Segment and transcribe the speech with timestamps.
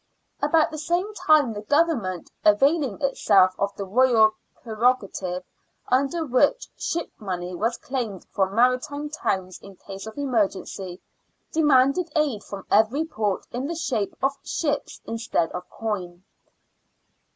[0.41, 4.31] About the same time the Government, availing itself of the Royal
[4.63, 5.43] prerogative
[5.89, 10.99] under which shipmoney was claimed from maritime towns in case of emergency,
[11.51, 16.23] demanded aid from every port in the shape of ships instead of coin.